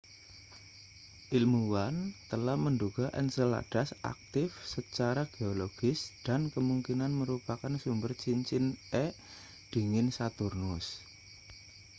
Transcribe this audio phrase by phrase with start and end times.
[1.37, 1.95] ilmuwan
[2.31, 9.05] telah menduga enceladus aktif secara geologis dan kemungkinan merupakan sumber cincin e
[9.71, 10.85] dingin saturnus